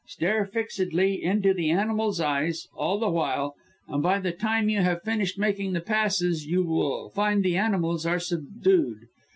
'Stare 0.07 0.47
fixedly 0.47 1.23
into 1.23 1.53
the 1.53 1.69
animal's 1.69 2.19
eyes 2.19 2.67
all 2.73 2.97
the 2.97 3.07
while, 3.11 3.53
and, 3.87 4.01
by 4.01 4.17
the 4.19 4.31
time 4.31 4.67
you 4.67 4.81
have 4.81 5.03
finished 5.03 5.37
making 5.37 5.73
the 5.73 5.79
passes, 5.79 6.47
you 6.47 6.63
will 6.63 7.09
find 7.11 7.43
the 7.43 7.55
animals 7.55 8.03
are 8.03 8.17
subdued. 8.19 8.97